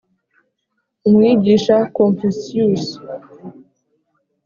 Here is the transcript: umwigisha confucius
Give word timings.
umwigisha 1.07 1.75
confucius 1.95 2.85